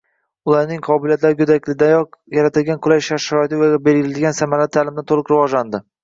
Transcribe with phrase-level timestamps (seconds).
[0.51, 5.83] Ularning qobiliyati goʻdaklikdanoq yaratilgan qulay shart-sharoit va berilgan samarali taʼlimdan toʻliq rivojlandi.